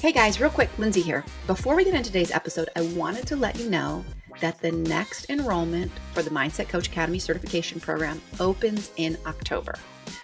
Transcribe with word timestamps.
Hey 0.00 0.12
guys, 0.12 0.40
real 0.40 0.48
quick, 0.48 0.70
Lindsey 0.78 1.02
here. 1.02 1.26
Before 1.46 1.76
we 1.76 1.84
get 1.84 1.92
into 1.92 2.06
today's 2.06 2.30
episode, 2.30 2.70
I 2.74 2.80
wanted 2.94 3.26
to 3.26 3.36
let 3.36 3.58
you 3.58 3.68
know 3.68 4.02
that 4.40 4.58
the 4.62 4.72
next 4.72 5.28
enrollment 5.28 5.92
for 6.14 6.22
the 6.22 6.30
Mindset 6.30 6.70
Coach 6.70 6.88
Academy 6.88 7.18
certification 7.18 7.80
program 7.80 8.22
opens 8.40 8.92
in 8.96 9.18
October. 9.26 9.74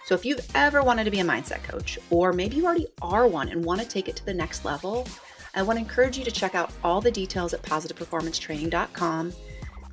So 0.07 0.15
if 0.15 0.25
you've 0.25 0.43
ever 0.55 0.81
wanted 0.81 1.03
to 1.03 1.11
be 1.11 1.19
a 1.19 1.23
mindset 1.23 1.61
coach, 1.61 1.99
or 2.09 2.33
maybe 2.33 2.55
you 2.55 2.65
already 2.65 2.87
are 3.03 3.27
one 3.27 3.49
and 3.49 3.63
want 3.63 3.79
to 3.79 3.87
take 3.87 4.09
it 4.09 4.15
to 4.15 4.25
the 4.25 4.33
next 4.33 4.65
level, 4.65 5.07
I 5.53 5.61
want 5.61 5.77
to 5.77 5.85
encourage 5.85 6.17
you 6.17 6.25
to 6.25 6.31
check 6.31 6.55
out 6.55 6.71
all 6.83 6.99
the 6.99 7.11
details 7.11 7.53
at 7.53 7.61
positiveperformancetraining.com. 7.61 9.33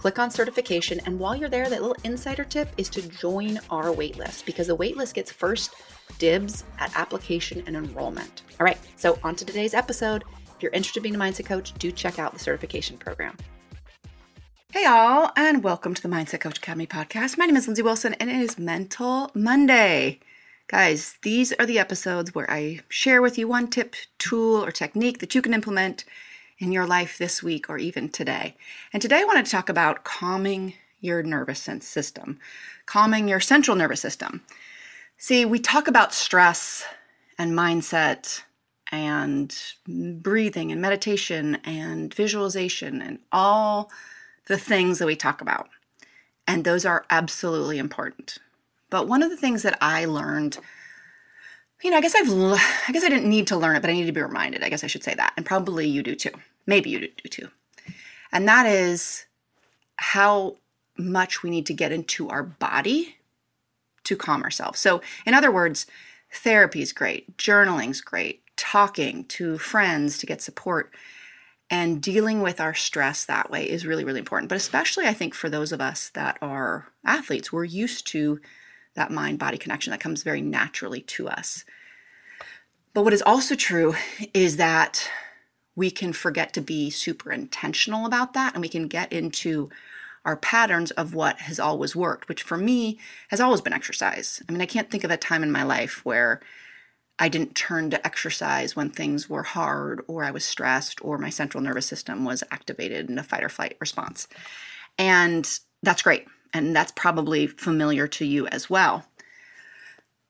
Click 0.05 0.19
on 0.19 0.31
certification, 0.31 1.01
and 1.07 1.19
while 1.19 1.35
you're 1.35 1.49
there, 1.49 1.71
that 1.71 1.81
little 1.81 1.97
insider 2.05 2.45
tip 2.45 2.69
is 2.77 2.91
to 2.91 3.01
join 3.09 3.59
our 3.71 3.85
waitlist 3.85 4.45
because 4.45 4.67
the 4.67 4.77
waitlist 4.77 5.15
gets 5.15 5.33
first 5.33 5.73
dibs 6.19 6.63
at 6.79 6.95
application 6.95 7.63
and 7.67 7.75
enrollment. 7.75 8.43
All 8.61 8.67
right, 8.67 8.77
so 8.97 9.19
on 9.25 9.35
to 9.37 9.47
today's 9.47 9.73
episode. 9.73 10.23
If 10.55 10.63
you're 10.63 10.73
interested 10.73 10.99
in 10.99 11.05
being 11.05 11.15
a 11.15 11.19
mindset 11.19 11.47
coach, 11.47 11.73
do 11.79 11.91
check 11.91 12.19
out 12.19 12.35
the 12.35 12.39
certification 12.39 12.99
program. 12.99 13.39
Hey, 14.73 14.85
all, 14.85 15.33
and 15.37 15.65
welcome 15.65 15.95
to 15.95 16.03
the 16.03 16.15
Mindset 16.15 16.41
Coach 16.41 16.59
Academy 16.59 16.87
podcast. 16.87 17.39
My 17.39 17.47
name 17.47 17.57
is 17.57 17.67
Lindsey 17.67 17.81
Wilson, 17.81 18.13
and 18.21 18.29
it 18.29 18.37
is 18.37 18.59
Mental 18.59 19.31
Monday. 19.33 20.21
Guys, 20.67 21.17
these 21.23 21.55
are 21.55 21.65
the 21.65 21.79
episodes 21.79 22.35
where 22.35 22.51
I 22.51 22.81
share 22.91 23.23
with 23.23 23.39
you 23.39 23.49
one 23.49 23.69
tip, 23.69 23.95
tool, 24.19 24.63
or 24.63 24.71
technique 24.71 25.21
that 25.21 25.35
you 25.35 25.41
can 25.41 25.55
implement 25.55 26.05
in 26.59 26.73
your 26.73 26.87
life 26.87 27.19
this 27.19 27.43
week 27.43 27.69
or 27.69 27.79
even 27.79 28.09
today. 28.09 28.57
And 28.93 29.03
today 29.03 29.21
I 29.21 29.25
want 29.25 29.45
to 29.45 29.51
talk 29.51 29.69
about 29.69 30.05
calming 30.05 30.75
your 31.01 31.23
nervous 31.23 31.69
system, 31.81 32.39
calming 32.87 33.29
your 33.29 33.41
central 33.41 33.77
nervous 33.77 34.01
system. 34.01 34.43
See, 35.17 35.45
we 35.45 35.59
talk 35.59 35.89
about 35.89 36.15
stress 36.15 36.85
and 37.39 37.53
mindset 37.53 38.43
and 38.91 39.57
breathing 39.87 40.71
and 40.71 40.81
meditation 40.81 41.57
and 41.65 42.13
visualization 42.13 43.03
and 43.03 43.19
all 43.33 43.91
the 44.47 44.59
things 44.59 44.99
that 44.99 45.07
we 45.07 45.17
talk 45.17 45.41
about. 45.41 45.69
And 46.47 46.65
those 46.65 46.85
are 46.85 47.07
absolutely 47.11 47.79
important. 47.79 48.39
But 48.91 49.09
one 49.09 49.23
of 49.23 49.31
the 49.31 49.37
things 49.37 49.63
that 49.63 49.79
I 49.81 50.05
learned, 50.05 50.59
you 51.85 51.91
know, 51.91 51.99
I 51.99 52.01
guess 52.01 52.15
I've, 52.15 52.31
I 52.31 52.93
guess 52.93 53.05
I 53.05 53.11
didn't 53.11 53.29
need 53.29 53.47
to 53.49 53.57
learn 53.57 53.77
it, 53.77 53.83
but 53.83 53.91
I 53.91 53.93
need 53.93 54.07
to 54.07 54.13
be 54.13 54.23
reminded. 54.23 54.65
I 54.65 54.71
guess 54.71 54.83
I 54.83 54.87
should 54.87 55.05
say 55.05 55.15
that. 55.15 55.35
And 55.37 55.45
probably 55.45 55.87
you 55.87 56.03
do 56.03 56.15
too. 56.15 56.31
Maybe 56.67 56.89
you 56.89 56.99
do 57.01 57.29
too. 57.29 57.49
And 58.33 58.49
that 58.49 58.65
is 58.65 59.27
how 59.97 60.57
much 60.97 61.43
we 61.43 61.51
need 61.51 61.67
to 61.67 61.75
get 61.75 61.93
into 61.93 62.31
our 62.31 62.43
body 62.43 63.17
to 64.05 64.17
calm 64.17 64.43
ourselves. 64.43 64.81
So, 64.81 65.03
in 65.27 65.35
other 65.35 65.51
words, 65.51 65.87
therapy 66.33 66.81
is 66.81 66.93
great, 66.93 67.37
journaling's 67.37 68.01
great, 68.01 68.43
talking 68.57 69.25
to 69.27 69.59
friends 69.59 70.19
to 70.19 70.27
get 70.27 70.41
support, 70.41 70.91
and 71.71 72.03
dealing 72.03 72.41
with 72.41 72.61
our 72.61 72.75
stress 72.75 73.25
that 73.25 73.51
way 73.51 73.69
is 73.69 73.87
really, 73.87 74.05
really 74.05 74.19
important. 74.19 74.49
But 74.49 74.57
especially, 74.57 75.07
I 75.07 75.13
think, 75.13 75.35
for 75.35 75.51
those 75.51 75.73
of 75.73 75.81
us 75.81 76.09
that 76.11 76.39
are 76.41 76.89
athletes, 77.05 77.53
we're 77.53 77.65
used 77.65 78.07
to 78.09 78.41
that 78.95 79.11
mind 79.11 79.39
body 79.39 79.59
connection 79.59 79.91
that 79.91 80.01
comes 80.01 80.23
very 80.23 80.41
naturally 80.41 81.01
to 81.01 81.29
us. 81.29 81.65
But 82.93 83.03
what 83.03 83.13
is 83.13 83.23
also 83.23 83.55
true 83.55 83.95
is 84.33 84.57
that 84.57 85.09
we 85.77 85.91
can 85.91 86.13
forget 86.13 86.53
to 86.55 86.61
be 86.61 86.91
super 86.91 87.33
intentional 87.33 88.07
about 88.07 88.35
that 88.35 88.55
and 88.55 88.63
we 88.63 88.69
can 88.69 88.87
get 88.87 89.13
into 89.13 89.69
our 90.25 90.37
patterns 90.37 90.91
of 90.93 91.15
what 91.15 91.41
has 91.41 91.61
always 91.61 91.95
worked, 91.95 92.29
which 92.29 92.43
for 92.43 92.57
me 92.57 92.99
has 93.29 93.41
always 93.41 93.61
been 93.61 93.73
exercise. 93.73 94.43
I 94.49 94.53
mean, 94.53 94.63
I 94.63 94.67
can't 94.67 94.91
think 94.91 95.05
of 95.05 95.11
a 95.11 95.17
time 95.17 95.43
in 95.43 95.53
my 95.53 95.65
life 95.65 96.05
where 96.05 96.41
I 97.19 97.29
didn't 97.29 97.55
turn 97.55 97.91
to 97.91 98.07
exercise 98.07 98.75
when 98.75 98.91
things 98.91 99.29
were 99.29 99.43
hard 99.43 100.03
or 100.09 100.25
I 100.25 100.31
was 100.31 100.45
stressed 100.45 101.05
or 101.05 101.19
my 101.19 101.31
central 101.31 101.63
nervous 101.63 101.87
system 101.87 102.25
was 102.25 102.43
activated 102.51 103.11
in 103.11 103.19
a 103.19 103.23
fight 103.23 103.45
or 103.45 103.49
flight 103.49 103.77
response. 103.81 104.27
And 104.99 105.49
that's 105.83 106.03
great. 106.03 106.27
And 106.55 106.75
that's 106.75 106.93
probably 106.93 107.47
familiar 107.47 108.07
to 108.07 108.25
you 108.25 108.47
as 108.47 108.71
well. 108.71 109.05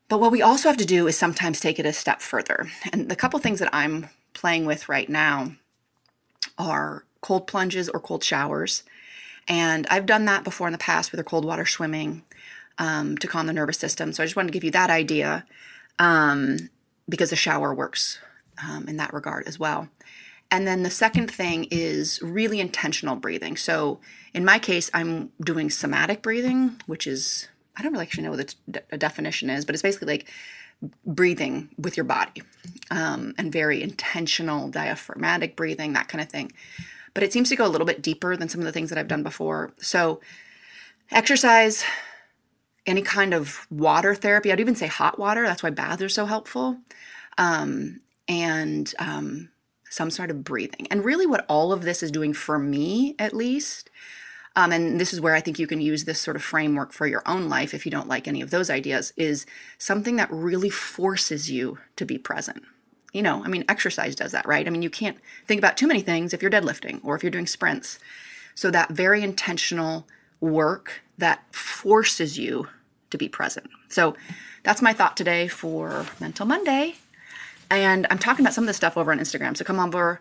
But 0.08 0.20
what 0.20 0.32
we 0.32 0.42
also 0.42 0.68
have 0.68 0.78
to 0.78 0.84
do 0.84 1.06
is 1.06 1.16
sometimes 1.16 1.60
take 1.60 1.78
it 1.78 1.86
a 1.86 1.92
step 1.92 2.20
further. 2.20 2.66
And 2.92 3.10
the 3.10 3.16
couple 3.16 3.38
things 3.38 3.58
that 3.60 3.74
I'm 3.74 4.08
playing 4.32 4.66
with 4.66 4.88
right 4.88 5.08
now 5.08 5.52
are 6.58 7.04
cold 7.20 7.46
plunges 7.46 7.88
or 7.88 8.00
cold 8.00 8.24
showers. 8.24 8.82
And 9.46 9.86
I've 9.88 10.06
done 10.06 10.24
that 10.24 10.44
before 10.44 10.66
in 10.66 10.72
the 10.72 10.78
past 10.78 11.10
with 11.10 11.20
a 11.20 11.24
cold 11.24 11.44
water 11.44 11.66
swimming 11.66 12.22
um, 12.78 13.16
to 13.18 13.26
calm 13.26 13.46
the 13.46 13.52
nervous 13.52 13.78
system. 13.78 14.12
So 14.12 14.22
I 14.22 14.26
just 14.26 14.36
wanted 14.36 14.48
to 14.48 14.52
give 14.52 14.64
you 14.64 14.70
that 14.72 14.90
idea 14.90 15.46
um, 15.98 16.70
because 17.08 17.30
the 17.30 17.36
shower 17.36 17.74
works 17.74 18.18
um, 18.62 18.88
in 18.88 18.96
that 18.96 19.12
regard 19.12 19.46
as 19.46 19.58
well. 19.58 19.88
And 20.54 20.68
then 20.68 20.84
the 20.84 20.90
second 20.90 21.32
thing 21.32 21.66
is 21.72 22.22
really 22.22 22.60
intentional 22.60 23.16
breathing. 23.16 23.56
So 23.56 23.98
in 24.32 24.44
my 24.44 24.60
case, 24.60 24.88
I'm 24.94 25.32
doing 25.40 25.68
somatic 25.68 26.22
breathing, 26.22 26.80
which 26.86 27.08
is, 27.08 27.48
I 27.76 27.82
don't 27.82 27.90
really 27.90 28.04
actually 28.04 28.22
know 28.22 28.30
what 28.30 28.54
the 28.68 28.96
definition 28.96 29.50
is, 29.50 29.64
but 29.64 29.74
it's 29.74 29.82
basically 29.82 30.06
like 30.06 30.30
breathing 31.04 31.70
with 31.76 31.96
your 31.96 32.04
body 32.04 32.44
um, 32.92 33.34
and 33.36 33.50
very 33.50 33.82
intentional 33.82 34.68
diaphragmatic 34.68 35.56
breathing, 35.56 35.92
that 35.94 36.06
kind 36.06 36.22
of 36.22 36.28
thing 36.28 36.52
but 37.14 37.22
it 37.22 37.32
seems 37.32 37.48
to 37.48 37.56
go 37.56 37.64
a 37.64 37.68
little 37.68 37.86
bit 37.86 38.02
deeper 38.02 38.36
than 38.36 38.48
some 38.48 38.60
of 38.60 38.64
the 38.64 38.72
things 38.72 38.90
that 38.90 38.98
I've 38.98 39.08
done 39.08 39.22
before. 39.22 39.72
So, 39.78 40.20
exercise, 41.12 41.84
any 42.86 43.02
kind 43.02 43.32
of 43.32 43.68
water 43.70 44.16
therapy, 44.16 44.50
I'd 44.50 44.58
even 44.58 44.74
say 44.74 44.88
hot 44.88 45.16
water. 45.16 45.46
That's 45.46 45.62
why 45.62 45.70
baths 45.70 46.02
are 46.02 46.08
so 46.08 46.26
helpful. 46.26 46.78
Um, 47.38 48.00
and 48.26 48.92
um, 48.98 49.50
some 49.94 50.10
sort 50.10 50.30
of 50.30 50.44
breathing. 50.44 50.86
And 50.90 51.04
really, 51.04 51.26
what 51.26 51.44
all 51.48 51.72
of 51.72 51.82
this 51.82 52.02
is 52.02 52.10
doing 52.10 52.32
for 52.32 52.58
me, 52.58 53.14
at 53.18 53.34
least, 53.34 53.90
um, 54.56 54.72
and 54.72 55.00
this 55.00 55.12
is 55.12 55.20
where 55.20 55.34
I 55.34 55.40
think 55.40 55.58
you 55.58 55.66
can 55.66 55.80
use 55.80 56.04
this 56.04 56.20
sort 56.20 56.36
of 56.36 56.42
framework 56.42 56.92
for 56.92 57.06
your 57.06 57.22
own 57.26 57.48
life 57.48 57.74
if 57.74 57.84
you 57.84 57.90
don't 57.90 58.08
like 58.08 58.28
any 58.28 58.40
of 58.40 58.50
those 58.50 58.70
ideas, 58.70 59.12
is 59.16 59.46
something 59.78 60.16
that 60.16 60.30
really 60.30 60.70
forces 60.70 61.50
you 61.50 61.78
to 61.96 62.04
be 62.04 62.18
present 62.18 62.64
you 63.14 63.22
know, 63.22 63.42
I 63.44 63.48
mean, 63.48 63.64
exercise 63.68 64.14
does 64.16 64.32
that, 64.32 64.44
right? 64.44 64.66
I 64.66 64.70
mean, 64.70 64.82
you 64.82 64.90
can't 64.90 65.16
think 65.46 65.58
about 65.58 65.76
too 65.76 65.86
many 65.86 66.00
things 66.00 66.34
if 66.34 66.42
you're 66.42 66.50
deadlifting 66.50 67.00
or 67.04 67.14
if 67.14 67.22
you're 67.22 67.30
doing 67.30 67.46
sprints. 67.46 68.00
So 68.56 68.70
that 68.72 68.90
very 68.90 69.22
intentional 69.22 70.06
work 70.40 71.00
that 71.16 71.42
forces 71.54 72.38
you 72.38 72.68
to 73.10 73.16
be 73.16 73.28
present. 73.28 73.70
So 73.88 74.16
that's 74.64 74.82
my 74.82 74.92
thought 74.92 75.16
today 75.16 75.46
for 75.46 76.06
Mental 76.20 76.44
Monday. 76.44 76.96
And 77.74 78.06
I'm 78.08 78.18
talking 78.18 78.44
about 78.44 78.54
some 78.54 78.64
of 78.64 78.66
this 78.68 78.76
stuff 78.76 78.96
over 78.96 79.10
on 79.10 79.18
Instagram. 79.18 79.56
So 79.56 79.64
come 79.64 79.80
on 79.80 79.88
over 79.88 80.20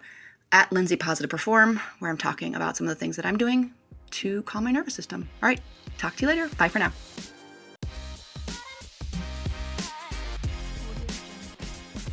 at 0.52 0.72
Lindsey 0.72 0.96
Positive 0.96 1.30
Perform, 1.30 1.80
where 2.00 2.10
I'm 2.10 2.18
talking 2.18 2.56
about 2.56 2.76
some 2.76 2.88
of 2.88 2.90
the 2.90 2.96
things 2.96 3.16
that 3.16 3.26
I'm 3.26 3.38
doing 3.38 3.74
to 4.12 4.42
calm 4.44 4.64
my 4.64 4.72
nervous 4.72 4.96
system. 4.96 5.30
All 5.42 5.50
right, 5.50 5.62
talk 6.00 6.16
to 6.16 6.22
you 6.24 6.28
later. 6.28 6.50
Bye 6.58 6.68
for 6.68 6.80
now. 6.80 6.92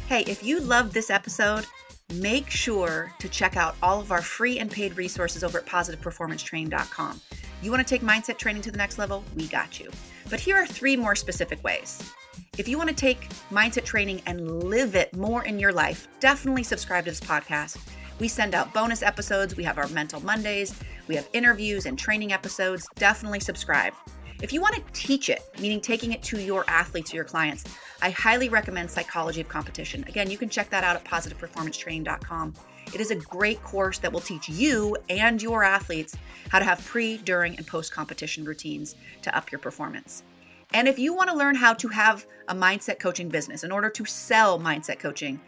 Hey, 0.08 0.24
if 0.26 0.44
you 0.44 0.60
loved 0.60 0.92
this 0.92 1.08
episode, 1.08 1.66
make 2.14 2.50
sure 2.50 3.12
to 3.18 3.28
check 3.28 3.56
out 3.56 3.76
all 3.82 4.00
of 4.00 4.12
our 4.12 4.22
free 4.22 4.58
and 4.58 4.70
paid 4.70 4.96
resources 4.96 5.42
over 5.42 5.58
at 5.58 5.66
positiveperformancetraining.com. 5.66 7.20
You 7.62 7.70
want 7.70 7.86
to 7.86 7.94
take 7.94 8.02
mindset 8.02 8.36
training 8.36 8.62
to 8.62 8.70
the 8.70 8.78
next 8.78 8.98
level? 8.98 9.24
We 9.36 9.46
got 9.46 9.80
you. 9.80 9.90
But 10.28 10.40
here 10.40 10.56
are 10.56 10.66
three 10.66 10.96
more 10.96 11.14
specific 11.14 11.62
ways. 11.62 12.12
If 12.58 12.68
you 12.68 12.76
want 12.76 12.90
to 12.90 12.94
take 12.94 13.28
mindset 13.50 13.84
training 13.84 14.22
and 14.26 14.64
live 14.64 14.94
it 14.94 15.16
more 15.16 15.44
in 15.44 15.58
your 15.58 15.72
life, 15.72 16.08
definitely 16.18 16.64
subscribe 16.64 17.04
to 17.04 17.10
this 17.10 17.20
podcast. 17.20 17.78
We 18.18 18.28
send 18.28 18.54
out 18.54 18.74
bonus 18.74 19.02
episodes. 19.02 19.56
We 19.56 19.64
have 19.64 19.78
our 19.78 19.88
Mental 19.88 20.20
Mondays. 20.20 20.78
We 21.06 21.14
have 21.14 21.28
interviews 21.32 21.86
and 21.86 21.98
training 21.98 22.32
episodes. 22.32 22.86
Definitely 22.96 23.40
subscribe. 23.40 23.94
If 24.42 24.52
you 24.52 24.60
want 24.60 24.74
to 24.74 24.82
teach 24.92 25.30
it, 25.30 25.40
meaning 25.60 25.80
taking 25.80 26.12
it 26.12 26.22
to 26.24 26.40
your 26.40 26.64
athletes 26.68 27.12
or 27.12 27.16
your 27.16 27.24
clients, 27.24 27.64
I 28.02 28.10
highly 28.10 28.48
recommend 28.48 28.90
Psychology 28.90 29.40
of 29.40 29.48
Competition. 29.48 30.04
Again, 30.08 30.30
you 30.30 30.36
can 30.36 30.48
check 30.48 30.70
that 30.70 30.82
out 30.82 30.96
at 30.96 31.04
positiveperformancetraining.com. 31.04 32.54
It 32.92 33.00
is 33.00 33.10
a 33.10 33.16
great 33.16 33.62
course 33.62 33.98
that 33.98 34.12
will 34.12 34.20
teach 34.20 34.48
you 34.48 34.96
and 35.08 35.40
your 35.40 35.62
athletes 35.62 36.16
how 36.48 36.58
to 36.58 36.64
have 36.64 36.84
pre, 36.84 37.18
during, 37.18 37.56
and 37.56 37.66
post 37.66 37.92
competition 37.92 38.44
routines 38.44 38.96
to 39.22 39.34
up 39.34 39.52
your 39.52 39.60
performance. 39.60 40.24
And 40.72 40.86
if 40.86 40.98
you 40.98 41.14
want 41.14 41.30
to 41.30 41.36
learn 41.36 41.56
how 41.56 41.74
to 41.74 41.88
have 41.88 42.26
a 42.48 42.54
mindset 42.54 42.98
coaching 42.98 43.28
business 43.28 43.64
in 43.64 43.72
order 43.72 43.90
to 43.90 44.04
sell 44.04 44.58
mindset 44.58 45.00
coaching, 45.00 45.40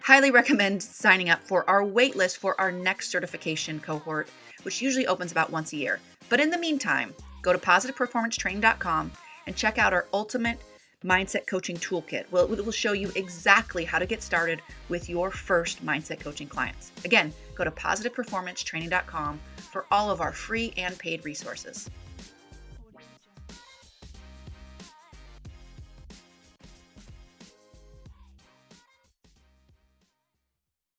highly 0.00 0.30
recommend 0.30 0.82
signing 0.82 1.28
up 1.28 1.42
for 1.42 1.68
our 1.68 1.82
waitlist 1.82 2.38
for 2.38 2.58
our 2.60 2.72
next 2.72 3.10
certification 3.10 3.78
cohort, 3.80 4.28
which 4.62 4.80
usually 4.80 5.06
opens 5.06 5.32
about 5.32 5.50
once 5.50 5.72
a 5.72 5.76
year. 5.76 6.00
But 6.30 6.40
in 6.40 6.50
the 6.50 6.58
meantime, 6.58 7.14
go 7.42 7.52
to 7.52 7.58
positiveperformancetraining.com 7.58 9.12
and 9.46 9.56
check 9.56 9.78
out 9.78 9.92
our 9.92 10.06
ultimate 10.14 10.58
mindset 11.04 11.46
coaching 11.46 11.76
toolkit. 11.76 12.24
Well, 12.30 12.50
it 12.52 12.64
will 12.64 12.72
show 12.72 12.92
you 12.92 13.10
exactly 13.16 13.84
how 13.84 13.98
to 13.98 14.06
get 14.06 14.22
started 14.22 14.60
with 14.88 15.08
your 15.08 15.30
first 15.30 15.84
mindset 15.84 16.20
coaching 16.20 16.48
clients. 16.48 16.92
Again, 17.04 17.32
go 17.54 17.64
to 17.64 17.70
positiveperformancetraining.com 17.70 19.40
for 19.70 19.86
all 19.90 20.10
of 20.10 20.20
our 20.20 20.32
free 20.32 20.72
and 20.76 20.98
paid 20.98 21.24
resources. 21.24 21.88